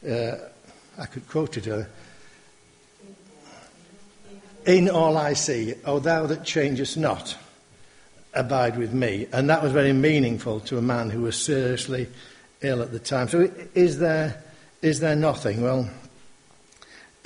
[0.07, 0.35] Uh,
[0.97, 1.67] I could quote it.
[1.67, 1.83] Uh,
[4.65, 7.37] in all I see, O thou that changest not,
[8.33, 9.27] abide with me.
[9.31, 12.07] And that was very meaningful to a man who was seriously
[12.61, 13.27] ill at the time.
[13.27, 14.43] So, is there,
[14.81, 15.61] is there nothing?
[15.61, 15.89] Well,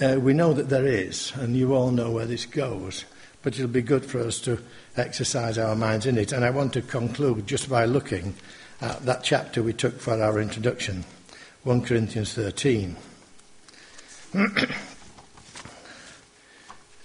[0.02, 3.06] uh, we know that there is, and you all know where this goes.
[3.42, 4.62] But it'll be good for us to
[4.98, 6.34] exercise our minds in it.
[6.34, 8.36] And I want to conclude just by looking
[8.82, 11.04] uh, that chapter we took for our introduction,
[11.64, 12.96] 1 Corinthians 13.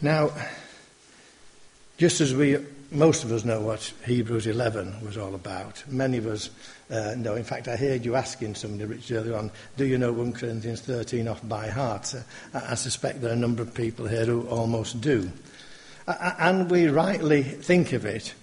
[0.00, 0.30] now,
[1.98, 2.58] just as we,
[2.90, 6.50] most of us know what Hebrews 11 was all about, many of us
[6.90, 7.34] uh, know.
[7.34, 10.80] In fact, I heard you asking somebody, Richard, earlier on, do you know 1 Corinthians
[10.82, 12.14] 13 off by heart?
[12.14, 15.30] Uh, I suspect there are a number of people here who almost do.
[16.06, 18.34] Uh, and we rightly think of it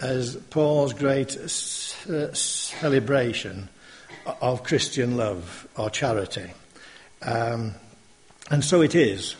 [0.00, 3.68] as Paul's great uh, celebration
[4.40, 6.52] of Christian love or charity.
[7.22, 7.74] Um,
[8.50, 9.36] and so it is.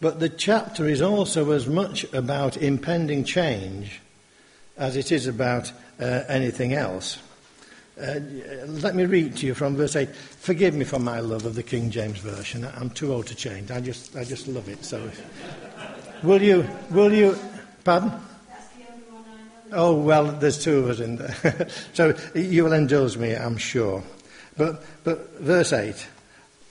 [0.00, 4.00] But the chapter is also as much about impending change
[4.76, 7.18] as it is about uh, anything else.
[8.00, 8.20] Uh,
[8.66, 10.08] let me read to you from verse 8.
[10.14, 12.64] Forgive me for my love of the King James Version.
[12.76, 13.72] I'm too old to change.
[13.72, 14.84] I just, I just love it.
[14.84, 15.10] So,
[16.22, 17.36] will you, will you,
[17.82, 18.12] pardon?
[19.72, 21.68] Oh, well, there's two of us in there.
[21.92, 24.02] so you will indulge me, I'm sure.
[24.56, 26.06] But, but verse 8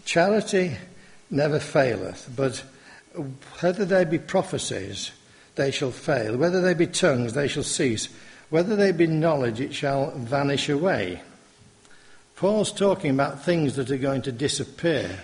[0.05, 0.77] Charity
[1.29, 2.63] never faileth, but
[3.59, 5.11] whether they be prophecies,
[5.55, 6.37] they shall fail.
[6.37, 8.09] Whether they be tongues, they shall cease.
[8.49, 11.21] Whether they be knowledge, it shall vanish away.
[12.35, 15.19] Paul's talking about things that are going to disappear.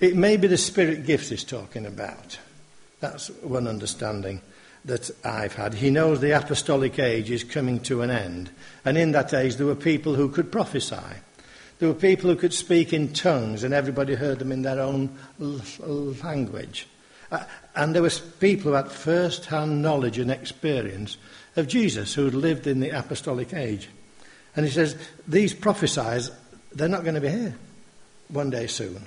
[0.00, 2.38] It may be the spirit gifts he's talking about.
[3.00, 4.40] That's one understanding
[4.84, 5.74] that I've had.
[5.74, 8.50] He knows the apostolic age is coming to an end.
[8.84, 10.96] And in that age, there were people who could prophesy.
[11.78, 15.16] There were people who could speak in tongues, and everybody heard them in their own
[15.38, 16.86] language.
[17.32, 17.44] Uh,
[17.74, 21.16] and there were people who had first hand knowledge and experience
[21.56, 23.88] of Jesus who had lived in the apostolic age.
[24.54, 26.30] And he says, These prophesies,
[26.72, 27.56] they're not going to be here
[28.28, 29.06] one day soon.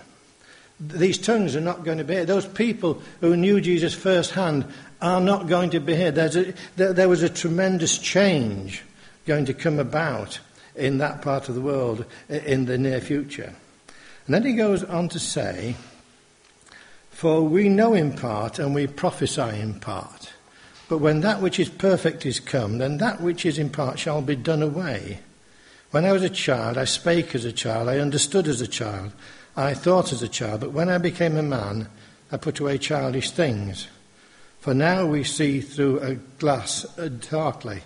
[0.80, 2.24] These tongues are not going to be.
[2.24, 4.66] Those people who knew Jesus firsthand
[5.02, 6.10] are not going to be here.
[6.10, 8.84] A, there, there was a tremendous change
[9.26, 10.40] going to come about
[10.76, 13.54] in that part of the world in the near future.
[14.26, 15.76] And then he goes on to say,
[17.10, 20.34] For we know in part and we prophesy in part.
[20.90, 24.22] But when that which is perfect is come, then that which is in part shall
[24.22, 25.20] be done away.
[25.92, 29.12] When I was a child, I spake as a child, I understood as a child,
[29.56, 31.88] I thought as a child, but when I became a man,
[32.32, 33.88] I put away childish things.
[34.68, 37.84] For now we see through a glass uh, darkly,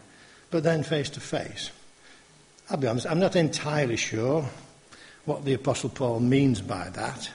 [0.49, 1.69] but then face to face.
[2.71, 4.49] I'll be honest, I'm not entirely sure
[5.25, 7.29] what the Apostle Paul means by that.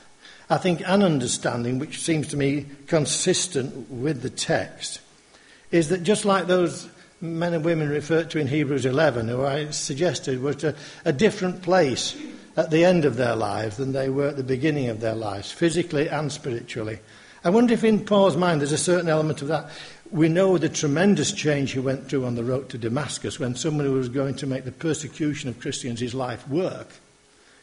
[0.51, 4.99] I think an understanding which seems to me consistent with the text
[5.71, 6.89] is that just like those
[7.21, 11.63] men and women referred to in Hebrews 11, who I suggested were a, a different
[11.63, 12.17] place
[12.57, 15.53] at the end of their lives than they were at the beginning of their lives,
[15.53, 16.99] physically and spiritually.
[17.47, 19.71] I wonder if in Paul's mind there's a certain element of that.
[20.11, 23.87] We know the tremendous change he went through on the road to Damascus when someone
[23.87, 26.89] who was going to make the persecution of Christians his life work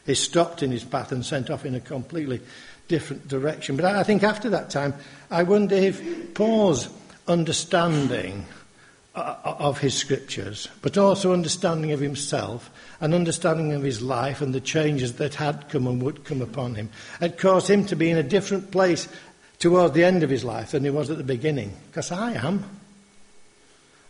[0.06, 2.40] is stopped in his path and sent off in a completely
[2.88, 3.76] different direction.
[3.76, 4.94] But I think after that time,
[5.30, 6.88] I wonder if Paul's
[7.28, 8.46] understanding
[9.14, 12.70] uh, of his scriptures, but also understanding of himself
[13.02, 16.74] and understanding of his life and the changes that had come and would come upon
[16.74, 16.88] him
[17.20, 19.08] had caused him to be in a different place
[19.58, 21.72] towards the end of his life than he was at the beginning.
[21.90, 22.64] Because I am.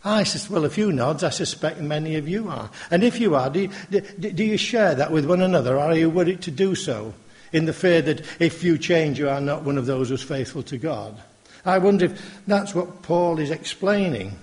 [0.03, 2.69] I says, well, a few nods, I suspect many of you are.
[2.91, 5.95] And if you are, do you, do you share that with one another, or are
[5.95, 7.15] you worried to do so
[7.51, 10.61] in the fear that if you change, you are not one of those who's faithful
[10.63, 11.19] to God?
[11.65, 14.37] I wonder if that's what Paul is explaining.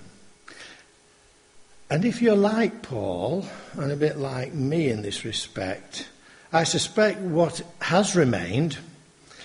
[1.89, 3.45] And if you're like Paul,
[3.77, 6.09] and a bit like me in this respect,
[6.51, 8.77] I suspect what has remained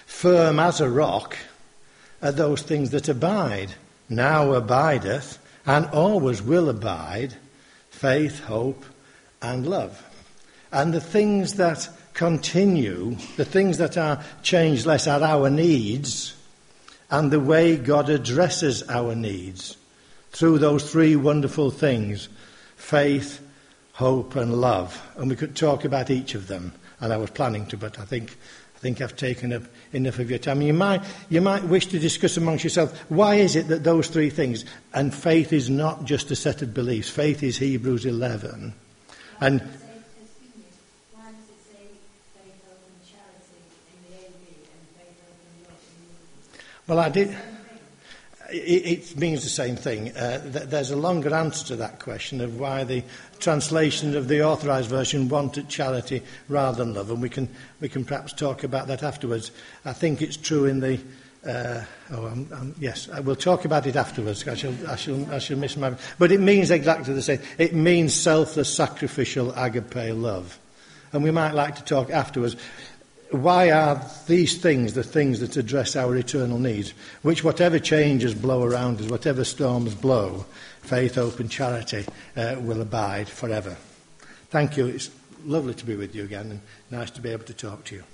[0.05, 1.38] firm as a rock
[2.22, 3.74] are those things that abide,
[4.09, 7.35] now abideth, and always will abide
[7.90, 8.85] faith, hope,
[9.42, 10.04] and love.
[10.72, 16.35] And the things that continue, the things that are changeless, are our needs
[17.11, 19.76] and the way God addresses our needs
[20.31, 22.28] through those three wonderful things
[22.76, 23.40] faith,
[23.92, 25.02] hope, and love.
[25.16, 28.04] And we could talk about each of them, and I was planning to, but I
[28.04, 28.37] think,
[28.76, 30.62] I think I've taken up enough of your time.
[30.62, 34.30] You might, you might wish to discuss amongst yourselves why is it that those three
[34.30, 38.74] things, and faith is not just a set of beliefs, faith is Hebrews 11.
[39.40, 39.62] And
[46.88, 47.37] Well, I did.
[48.50, 50.16] It, means the same thing.
[50.16, 53.04] Uh, there's a longer answer to that question of why the
[53.40, 57.48] translation of the authorised version wanted charity rather than love, and we can,
[57.80, 59.50] we can perhaps talk about that afterwards.
[59.84, 60.98] I think it's true in the.
[61.46, 64.46] Uh, oh, I'm, I'm, yes, I will talk about it afterwards.
[64.48, 65.94] I shall, I, shall, I shall miss my.
[66.18, 67.40] But it means exactly the same.
[67.58, 70.58] It means selfless, sacrificial, agape love.
[71.12, 72.56] And we might like to talk afterwards
[73.31, 76.95] why are these things the things that address our eternal needs?
[77.23, 80.47] Which, whatever changes blow around us, whatever storms blow,
[80.81, 83.77] faith, hope, and charity uh, will abide forever.
[84.51, 84.87] Thank you.
[84.87, 85.11] It's
[85.45, 86.61] lovely to be with you again and
[86.91, 88.05] nice to be able to talk to you.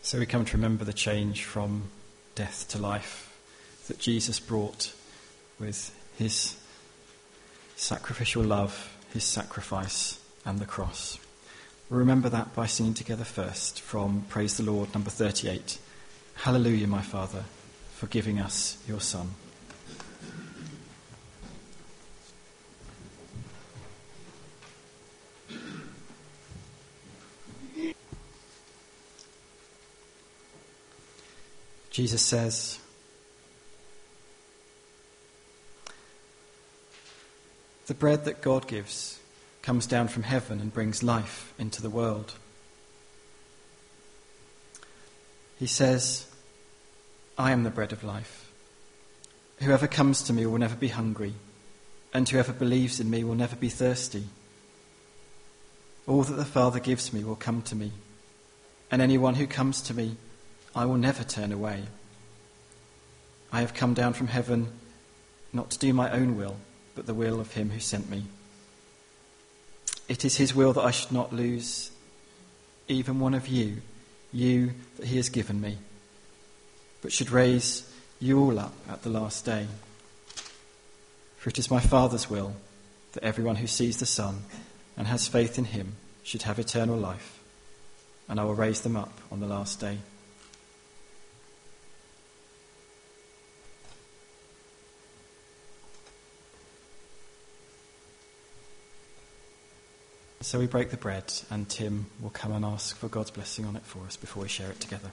[0.00, 1.84] So we come to remember the change from
[2.34, 3.28] death to life
[3.88, 4.92] that Jesus brought
[5.60, 6.56] with his
[7.82, 11.18] sacrificial love, his sacrifice, and the cross.
[11.90, 15.78] we remember that by singing together first from Praise the Lord, number 38.
[16.34, 17.44] Hallelujah, my Father,
[17.96, 19.30] for giving us your Son.
[31.90, 32.78] Jesus says,
[37.92, 39.20] The bread that God gives
[39.60, 42.32] comes down from heaven and brings life into the world.
[45.58, 46.26] He says,
[47.36, 48.50] I am the bread of life.
[49.58, 51.34] Whoever comes to me will never be hungry,
[52.14, 54.24] and whoever believes in me will never be thirsty.
[56.06, 57.92] All that the Father gives me will come to me,
[58.90, 60.16] and anyone who comes to me,
[60.74, 61.82] I will never turn away.
[63.52, 64.68] I have come down from heaven
[65.52, 66.56] not to do my own will,
[66.94, 68.24] but the will of him who sent me.
[70.08, 71.90] It is his will that I should not lose
[72.88, 73.78] even one of you,
[74.32, 75.78] you that he has given me,
[77.00, 77.90] but should raise
[78.20, 79.66] you all up at the last day.
[81.36, 82.54] For it is my Father's will
[83.12, 84.42] that everyone who sees the Son
[84.96, 87.40] and has faith in him should have eternal life,
[88.28, 89.98] and I will raise them up on the last day.
[100.42, 103.76] So we break the bread, and Tim will come and ask for God's blessing on
[103.76, 105.12] it for us before we share it together.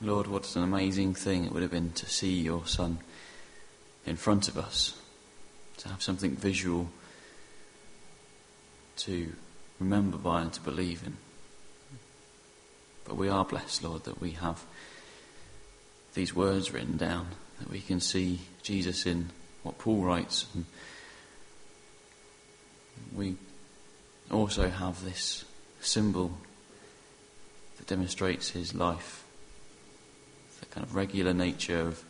[0.00, 2.98] Lord, what an amazing thing it would have been to see your Son
[4.06, 4.96] in front of us,
[5.78, 6.88] to have something visual
[8.98, 9.32] to
[9.80, 11.16] remember by and to believe in.
[13.04, 14.62] But we are blessed, Lord, that we have
[16.14, 17.26] these words written down,
[17.58, 19.30] that we can see Jesus in
[19.68, 20.46] what Paul writes.
[20.54, 20.64] And
[23.14, 23.36] we
[24.30, 25.44] also have this
[25.80, 26.32] symbol
[27.76, 29.24] that demonstrates his life,
[30.60, 32.02] the kind of regular nature of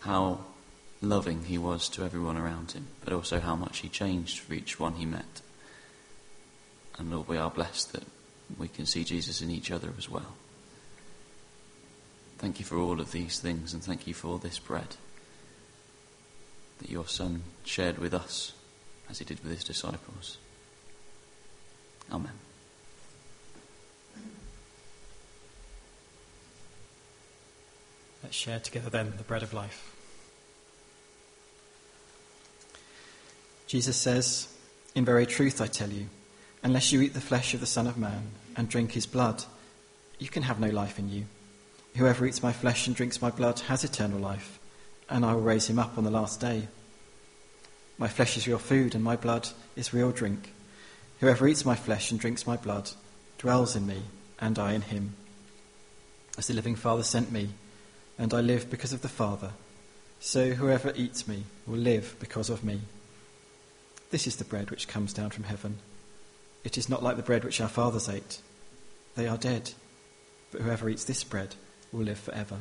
[0.00, 0.40] how
[1.00, 4.78] loving he was to everyone around him, but also how much he changed for each
[4.78, 5.40] one he met.
[6.98, 8.04] And Lord, we are blessed that
[8.58, 10.34] we can see Jesus in each other as well.
[12.36, 14.96] Thank you for all of these things, and thank you for this bread
[16.78, 18.52] that your Son shared with us
[19.08, 20.38] as he did with his disciples.
[22.12, 22.32] Amen.
[28.22, 29.94] Let's share together then the bread of life.
[33.66, 34.48] Jesus says,
[34.94, 36.06] In very truth I tell you,
[36.62, 39.44] unless you eat the flesh of the Son of Man and drink his blood,
[40.18, 41.26] you can have no life in you.
[41.96, 44.58] Whoever eats my flesh and drinks my blood has eternal life,
[45.08, 46.68] and I will raise him up on the last day.
[47.98, 50.52] My flesh is real food, and my blood is real drink.
[51.20, 52.90] Whoever eats my flesh and drinks my blood
[53.38, 54.02] dwells in me,
[54.40, 55.14] and I in him.
[56.36, 57.50] As the living Father sent me,
[58.18, 59.52] and I live because of the Father,
[60.20, 62.80] so whoever eats me will live because of me.
[64.10, 65.78] This is the bread which comes down from heaven.
[66.64, 68.40] It is not like the bread which our fathers ate.
[69.14, 69.72] They are dead,
[70.50, 71.54] but whoever eats this bread
[71.92, 72.58] will live forever.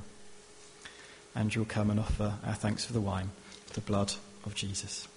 [1.35, 3.29] And you'll come and offer our thanks for the wine,
[3.73, 4.13] the blood
[4.45, 5.07] of Jesus.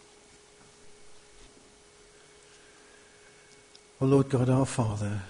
[4.01, 5.23] O oh Lord God, our Father,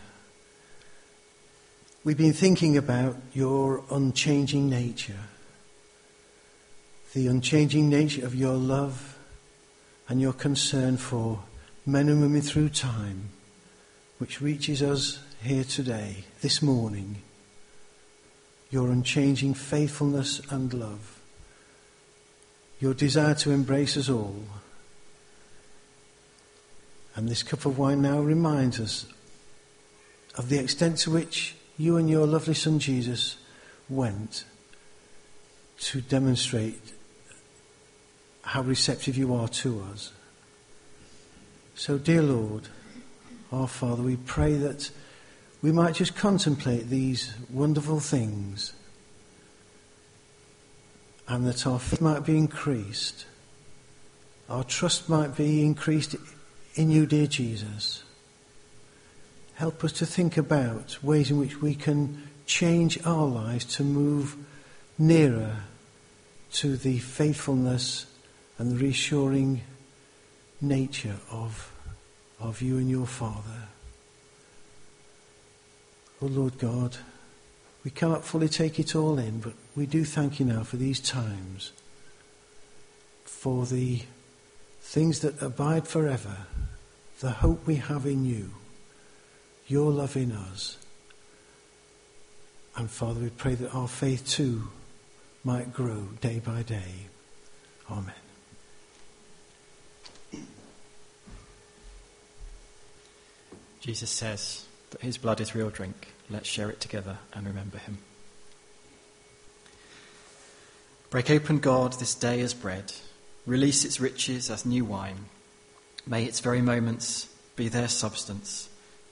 [2.05, 5.20] we've been thinking about your unchanging nature,
[7.14, 9.18] the unchanging nature of your love
[10.09, 11.41] and your concern for
[11.86, 13.30] men and women through time,
[14.18, 17.22] which reaches us here today, this morning.
[18.71, 21.21] Your unchanging faithfulness and love,
[22.81, 24.43] your desire to embrace us all
[27.19, 29.05] and this cup of wine now reminds us
[30.37, 33.37] of the extent to which you and your lovely son Jesus
[33.89, 34.45] went
[35.81, 36.81] to demonstrate
[38.43, 40.12] how receptive you are to us.
[41.75, 42.69] So, dear Lord,
[43.51, 44.89] our Father, we pray that
[45.61, 48.73] we might just contemplate these wonderful things
[51.27, 53.27] and that our faith might be increased,
[54.49, 56.17] our trust might be increased
[56.75, 58.03] in you, dear Jesus.
[59.55, 64.37] Help us to think about ways in which we can change our lives to move
[64.97, 65.57] nearer
[66.53, 68.07] to the faithfulness
[68.57, 69.61] and the reassuring
[70.61, 71.73] nature of,
[72.41, 73.69] of you and your Father.
[76.21, 76.97] Oh Lord God,
[77.85, 81.01] we cannot fully take it all in, but we do thank you now for these
[81.01, 81.73] times,
[83.25, 84.03] for the
[84.81, 86.39] things that abide forever
[87.21, 88.51] the hope we have in you,
[89.66, 90.77] your love in us.
[92.77, 94.69] And Father, we pray that our faith too
[95.43, 97.09] might grow day by day.
[97.91, 98.14] Amen.
[103.81, 106.09] Jesus says that his blood is real drink.
[106.30, 107.99] Let's share it together and remember him.
[111.11, 112.93] Break open, God, this day as bread.
[113.47, 115.24] Release its riches as new wine.
[116.07, 118.68] May its very moments be their substance,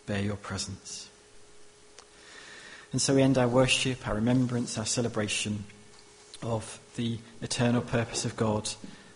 [0.07, 1.09] bear your presence.
[2.93, 5.65] And so we end our worship, our remembrance, our celebration
[6.43, 8.71] of the eternal purpose of God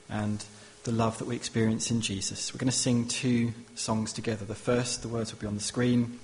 [0.09, 0.45] and
[0.85, 2.53] the love that we experience in Jesus.
[2.53, 4.45] We're going to sing two songs together.
[4.45, 6.19] The first, the words will be on the screen,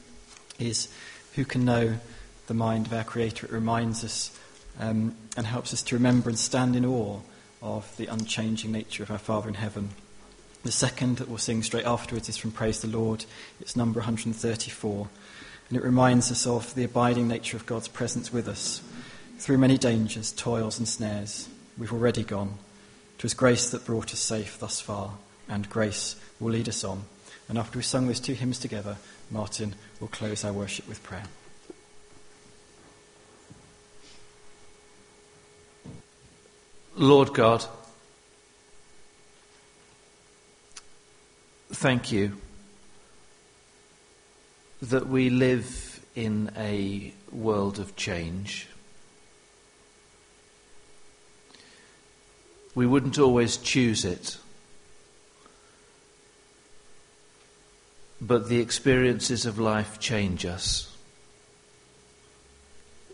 [0.58, 0.88] is
[1.34, 1.98] Who Can Know
[2.46, 3.46] the Mind of Our Creator?
[3.46, 4.36] It reminds us
[4.78, 7.20] um, and helps us to remember and stand in awe
[7.62, 9.90] of the unchanging nature of our Father in heaven.
[10.62, 13.24] The second that we'll sing straight afterwards is from Praise the Lord.
[13.60, 15.08] It's number 134.
[15.68, 18.82] And it reminds us of the abiding nature of God's presence with us.
[19.38, 22.54] Through many dangers, toils, and snares, we've already gone.
[23.16, 25.12] It was grace that brought us safe thus far,
[25.48, 27.04] and grace will lead us on.
[27.48, 28.96] And after we've sung those two hymns together,
[29.30, 31.24] Martin will close our worship with prayer.
[36.96, 37.64] Lord God,
[41.70, 42.38] thank you
[44.80, 48.66] that we live in a world of change.
[52.74, 54.38] We wouldn't always choose it,
[58.20, 60.94] but the experiences of life change us.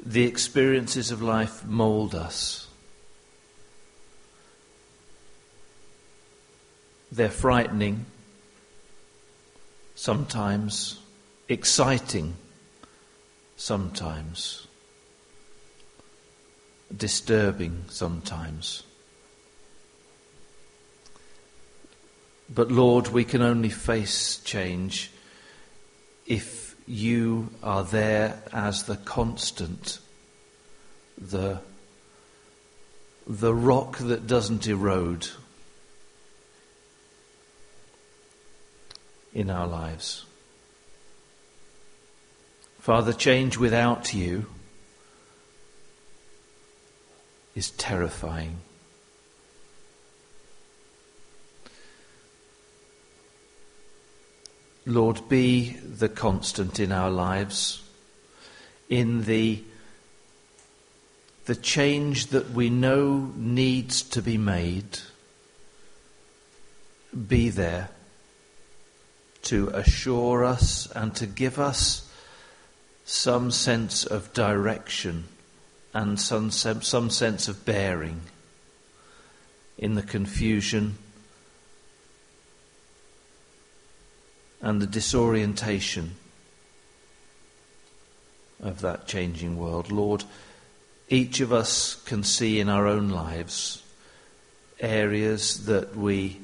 [0.05, 2.69] The experiences of life mould us.
[7.11, 8.07] They're frightening
[9.95, 10.99] sometimes
[11.49, 12.35] exciting
[13.57, 14.67] sometimes,
[16.95, 18.83] disturbing sometimes.
[22.55, 25.11] But Lord, we can only face change
[26.27, 29.99] if you are there as the constant,
[31.17, 31.61] the,
[33.27, 35.29] the rock that doesn't erode
[39.33, 40.27] in our lives.
[42.81, 44.45] Father, change without you
[47.55, 48.59] is terrifying.
[54.85, 57.83] Lord, be the constant in our lives,
[58.89, 59.63] in the,
[61.45, 64.99] the change that we know needs to be made.
[67.29, 67.91] Be there
[69.43, 72.09] to assure us and to give us
[73.05, 75.25] some sense of direction
[75.95, 78.23] and some, some sense of bearing
[79.79, 80.97] in the confusion
[84.63, 86.13] and the disorientation
[88.63, 89.91] of that changing world.
[89.91, 90.25] Lord,
[91.09, 93.83] each of us can see in our own lives
[94.81, 96.41] areas that we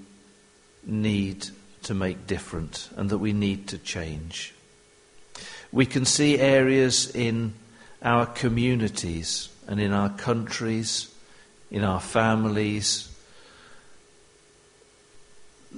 [0.84, 1.48] need
[1.84, 4.54] to make different and that we need to change.
[5.72, 7.54] We can see areas in
[8.02, 11.12] our communities and in our countries,
[11.70, 13.08] in our families,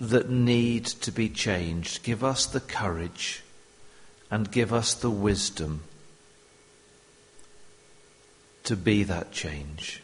[0.00, 2.02] that need to be changed.
[2.02, 3.42] Give us the courage
[4.30, 5.82] and give us the wisdom
[8.64, 10.02] to be that change.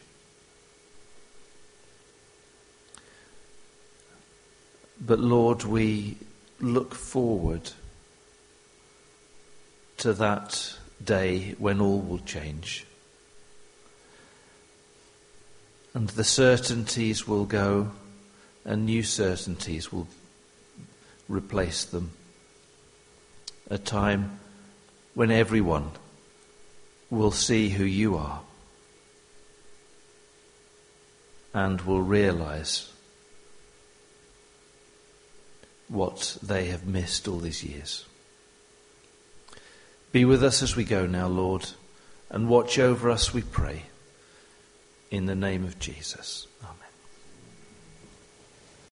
[4.99, 6.17] But Lord, we
[6.59, 7.71] look forward
[9.97, 12.85] to that day when all will change.
[15.93, 17.91] And the certainties will go,
[18.67, 20.07] and new certainties will
[21.29, 22.11] replace them.
[23.69, 24.39] A time
[25.15, 25.91] when everyone
[27.09, 28.41] will see who you are
[31.53, 32.91] and will realize
[35.87, 38.05] what they have missed all these years.
[40.11, 41.69] Be with us as we go now, Lord,
[42.29, 43.83] and watch over us, we pray,
[45.09, 46.47] in the name of Jesus.